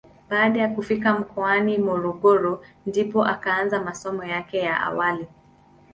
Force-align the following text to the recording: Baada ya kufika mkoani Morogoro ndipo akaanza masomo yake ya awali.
Baada 0.29 0.59
ya 0.61 0.69
kufika 0.69 1.19
mkoani 1.19 1.77
Morogoro 1.77 2.63
ndipo 2.85 3.25
akaanza 3.25 3.79
masomo 3.81 4.23
yake 4.25 4.57
ya 4.57 4.79
awali. 4.81 5.27